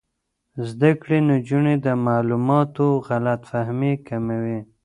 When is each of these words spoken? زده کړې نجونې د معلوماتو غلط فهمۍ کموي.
زده 0.69 0.91
کړې 1.01 1.19
نجونې 1.31 1.75
د 1.85 1.87
معلوماتو 2.05 2.85
غلط 3.07 3.41
فهمۍ 3.51 3.93
کموي. 4.07 4.59